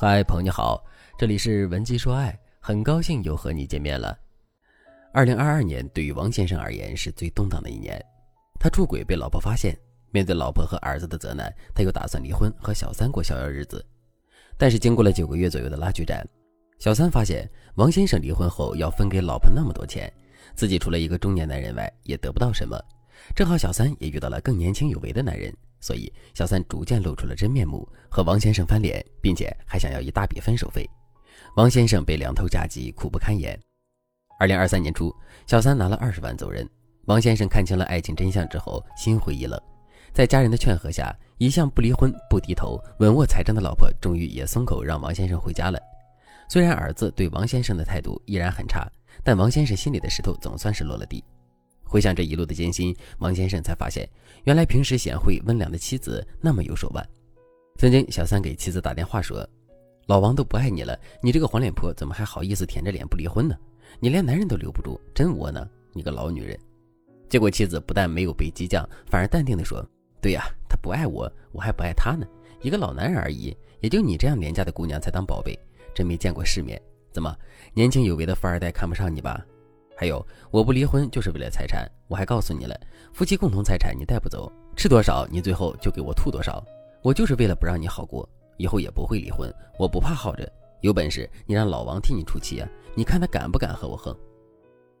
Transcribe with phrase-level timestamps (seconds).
[0.00, 0.80] 嗨，朋友你好，
[1.18, 4.16] 这里是文姬说爱，很高兴又和你见面了。
[5.12, 8.00] 二零二二年对于王先生而言是最动荡的一年，
[8.60, 9.76] 他出轨被老婆发现，
[10.12, 13.84] 面对老婆和儿子的责难，他又打算离婚和小三过逍遥日子。
[14.56, 16.24] 但是经过了九个月左右的拉锯战，
[16.78, 20.08] 小三发现王先生离婚后要分给老婆那么多钱，
[20.54, 22.80] 自己除了一个中年男人外也得不到什么。
[23.34, 25.52] 正好小三也遇到了更年轻有为的男人。
[25.80, 30.88] 所以，小三逐渐露出了真面目，和王先生翻脸，并且还想要一大笔分手费。
[31.56, 33.58] 王先生被两头夹击，苦不堪言。
[34.38, 35.14] 二零二三年初，
[35.46, 36.68] 小三拿了二十万走人。
[37.06, 39.60] 王先生看清了爱情真相之后，心灰意冷。
[40.12, 45.78] 在家人的劝和下，一向不离婚、不低头、稳握财政的老婆，终于也松口让王先生回家了。
[46.48, 48.90] 虽然儿子对王先生的态度依然很差，
[49.22, 51.22] 但王先生心里的石头总算是落了地。
[51.88, 54.06] 回想这一路的艰辛，王先生才发现，
[54.44, 57.08] 原来平时贤惠温良的妻子那么有手腕。
[57.78, 59.48] 曾经，小三给妻子打电话说
[60.06, 63.56] ：“老王都不爱你了，你这个黄脸婆怎么还好意思舔着脸不离婚呢？
[63.98, 65.66] 你连男人都留不住，真窝囊！
[65.94, 66.58] 你个老女人。”
[67.28, 69.82] 结果妻子不但没有被激将，反而淡定地说
[70.20, 72.26] ：“对呀，他不爱我，我还不爱他呢。
[72.60, 75.58] 一个老男人而已，也就你这样廉价的姑娘才当宝贝，
[75.94, 76.80] 真没见过世面。
[77.12, 77.34] 怎么，
[77.72, 79.42] 年轻有为的富二代看不上你吧？”
[80.00, 81.84] 还有，我不离婚就是为了财产。
[82.06, 82.80] 我还告诉你了，
[83.12, 86.64] 夫妻共同财产你带不走，吃多少你最后就给我吐多少。
[87.02, 88.28] 我就是为了不让你好过，
[88.58, 89.52] 以后也不会离婚。
[89.76, 90.48] 我不怕耗着，
[90.82, 92.68] 有本事你让老王替你出气啊！
[92.94, 94.16] 你看他敢不敢和我横？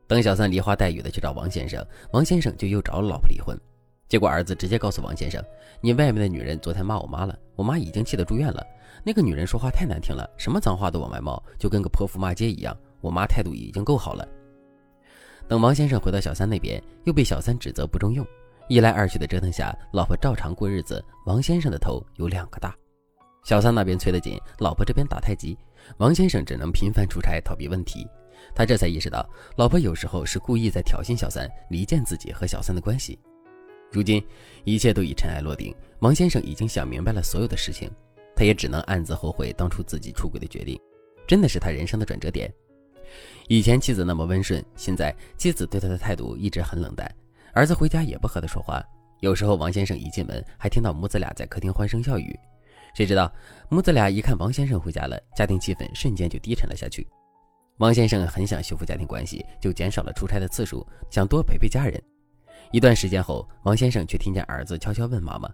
[0.08, 3.56] 等小三梨花带雨的去找王先生，王先生就又找了老婆离婚。
[4.08, 5.40] 结果儿子直接告诉王先生
[5.80, 8.66] ：“你外面的女人昨天骂我妈了，我妈已经气得住院了。
[9.04, 12.76] 那个女人说话太难听了，什么脏话都往外冒，就跟个泼妇骂街一样。
[13.00, 14.26] 我妈态度已经够好了。”
[15.48, 18.26] 等王先生回到小三那边，又被小三指责不中用，
[18.68, 22.76] 一来二去的折腾下，老婆照常过日子，王先生的头有两个大。
[23.44, 25.56] 小三那边催得紧，老婆这边打太极，
[25.96, 28.06] 王先生只能频繁出差逃避问题。
[28.54, 29.26] 他这才意识到，
[29.56, 33.18] 老婆有时候是故意在挑衅小三，离间自己和小三的关系。
[33.90, 34.22] 如今
[34.64, 37.90] 一切都已尘埃落定，王先生已经想明白了所有的事情，
[38.36, 40.78] 他也只能暗自后悔当初自己出轨的决定，
[41.26, 42.52] 真的是他人生的转折点。
[43.48, 47.10] 以前妻子那么温顺，现在妻子对他的态度一直很冷淡。
[47.52, 48.82] 儿子回家也不和他说话，
[49.20, 52.38] 有时候王先生一进门，还听到母子俩在客厅欢声笑语。
[52.94, 53.32] 谁知道
[53.68, 57.06] 母子俩一看王先生回家了，家庭气氛瞬间就低沉了下去。
[57.78, 62.02] 王先生很想修复家庭关系，就减少了出差的次数，想多陪陪家人。
[62.72, 65.48] 一段时间后，王先生却听见儿子悄悄问妈妈：“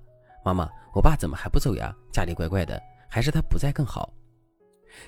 [0.44, 1.94] 妈妈，我爸怎么还不走呀？
[2.12, 4.12] 家里怪怪的，还是他不在更好？”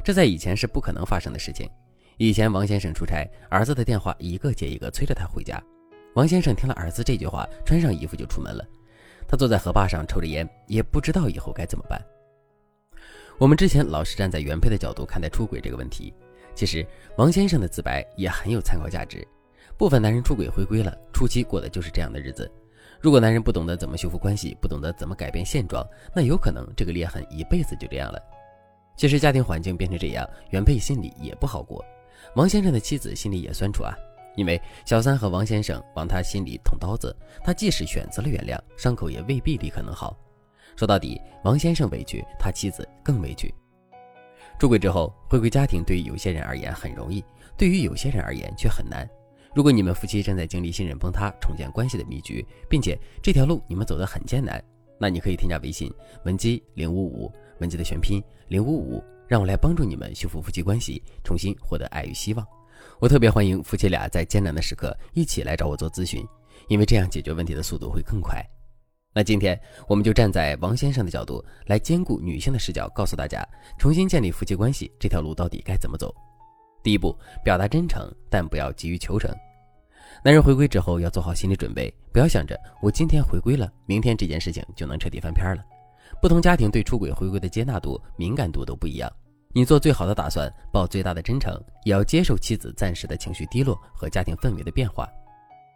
[0.04, 1.68] 这在以前是不可能发生的事情。
[2.18, 5.62] 以前王先生出差，儿子的电话一个接一个催着他回家。
[6.14, 8.64] 王先生听了儿子这句话，穿上衣服就出门了。
[9.28, 12.00] 他坐在河坝上抽着烟，也不知道以后该怎么办。
[13.36, 16.14] 我们之前老是站在原配的角度看待出轨这个问题，
[16.54, 16.86] 其实
[17.18, 19.26] 王先生的自白也很有参考价值。
[19.76, 22.50] 部分男人出轨回归了，初期过的就是这样的日子。
[22.98, 28.18] 如果男人不懂得怎么修复关系，不懂得怎么改变现状，那有可能这个裂痕一辈子就这样了。
[28.96, 31.84] 其实家庭环境变成这样，原配心里也不好过。
[32.34, 33.94] 王先生的妻子心里也酸楚啊，
[34.36, 40.16] 因为小三和王先生往他心里捅刀子，他即使选择了原谅，伤口也未必立刻能好。
[40.76, 43.54] 说到底，王先生委屈，他妻子更委屈。
[44.58, 47.24] 出轨之后回归家庭，对于有些人而言很容易，
[47.56, 49.08] 对于有些人而言却很难。
[49.54, 54.62] 如果你们夫妻正在经历信任崩塌、重建关系的迷局，并且这条路你们走得很艰难，
[55.00, 55.90] 那你可以添加微信
[56.24, 59.02] 文姬零五五，文姬的全拼零五五。
[59.28, 62.46] 让我来帮助你们修复夫妻关系，重新获得爱与希望。
[62.98, 66.26] 我特别欢迎夫妻俩在艰难的时刻一起来找我做咨询，
[66.68, 68.44] 因为这样解决问题的速度会更快。
[69.12, 73.46] 那今天我们就站在王先生的角度来兼顾女性的视角，告诉大家
[73.78, 76.14] 重新建立夫妻关系这条路到底该怎么走。
[76.82, 79.34] 第一步，表达真诚，但不要急于求成。
[80.22, 85.64] 男人回归之后要做好心理准备，不要想着我今天回归了，明天这件事情就能彻底翻篇了。
[86.20, 89.10] 不同家庭对出轨回归的接纳度、敏感度都不一样。
[89.52, 95.08] 你做最好的打算，抱最大的真诚，也要接受妻子暂时的情绪低落和家庭氛围的变化。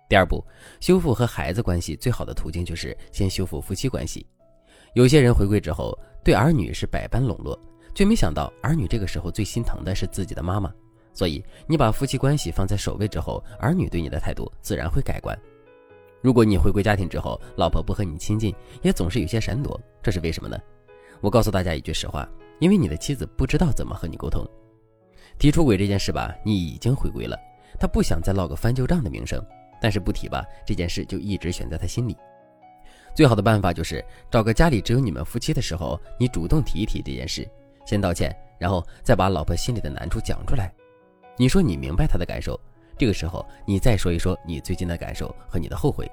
[0.09, 0.45] 第二步，
[0.81, 4.27] 修复和孩子关系最好的途径就是先修复夫妻关系。
[4.95, 7.59] 有些人回归之后，对儿女是百般笼络，
[7.95, 10.71] 却没想到儿女这个时候最心疼的是自己的妈妈。
[11.15, 15.39] 所以，你把夫妻关系放在首位之后，儿女对你的态度自然会改观。
[16.23, 20.59] 如果你回归家庭之后，老婆不和你亲近，也总是有些闪躲，这是为什么呢？
[21.21, 22.29] 我告诉大家一句实话，
[22.59, 24.47] 因为你的妻子不知道怎么和你沟通。
[25.39, 27.39] 提出轨这件事吧，你已经回归了，
[27.79, 29.43] 她不想再落个翻旧账的名声，
[29.81, 32.17] 但是不提吧，这件事就一直悬在他心里。
[33.15, 37.49] 最好的办法就是找个家里只有你们夫妻的时候，你主动提一提这件事，
[37.87, 40.71] 先道歉，然后再把老婆心里的难处讲出来。
[41.39, 42.61] 你说你明白她的感受，
[43.01, 46.07] 这个时候你再说一说你最近的感受和你的后悔。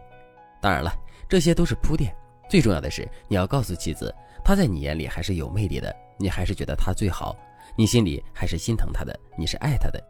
[0.62, 0.90] 当然了，
[1.28, 2.16] 这些都是铺垫，
[2.50, 7.36] 最重要的是你要告诉妻子，她在你眼里还是有魅力的，你还是觉得她最好，
[7.76, 10.02] 你心里还是心疼她的，你是爱她的。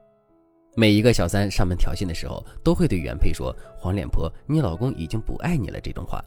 [0.75, 6.23] 每一个小三上门挑衅的时候，都会对原配说：“黄脸婆，你老公已经不爱你了。”这种话，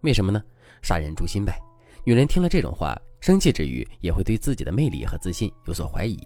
[0.00, 0.42] 为什么呢？
[0.80, 1.60] 杀人诛心呗。
[2.04, 6.18] 女人听了这种话，生气之余，也会对自己的魅力和自信有所怀疑。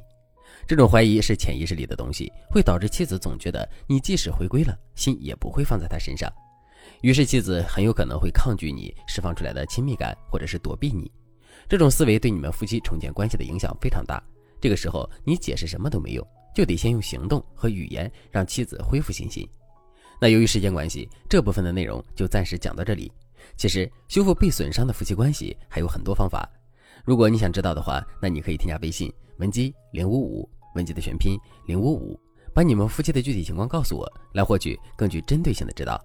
[0.67, 6.33] 这种怀疑是潜意识里的东西，会导致妻子总觉得你即使回归了，心也不会放在他身上。
[7.03, 11.11] 于是妻子很有可能会抗拒你释放出来的亲密感，或者是躲避你。
[11.69, 14.23] 这种思维对你们夫妻重建关系的影响非常大。
[14.61, 16.27] 这个时候你解释什么都没用。
[16.55, 19.45] 就得先用行动和语言让妻子恢复信心。
[20.21, 23.11] 那由于时间关系，这部分的内容就暂时讲到这里。
[23.57, 26.49] 其实修复被损伤的夫妻关系还有很多方法，
[27.05, 32.19] 如果你想知道的话，那你可以添加微信文姬零五五，文姬的全拼零五五，
[32.55, 36.01] 把你们夫妻的具体情况告诉我，来获取更具针对性的指导。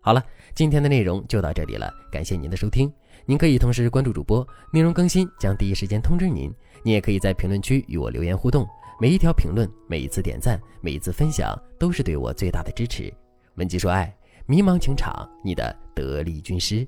[0.00, 0.22] 好了，
[0.54, 2.92] 今天的内容就到这里了，感谢您的收听。
[3.26, 6.52] 您可以同时关注主播，内容更新将第一时间通知您。
[6.82, 8.66] 您也可以在评论区与我留言互动。
[9.00, 13.12] 每一条评论，每一次点赞，每一次分享，都是对我最大的支持。
[13.54, 14.14] 文姬说爱，
[14.46, 16.86] 迷茫情场，你的得力军师。